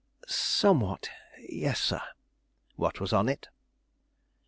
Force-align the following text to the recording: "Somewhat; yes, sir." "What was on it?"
"Somewhat; 0.25 1.11
yes, 1.47 1.79
sir." 1.79 2.01
"What 2.75 2.99
was 2.99 3.13
on 3.13 3.29
it?" 3.29 3.49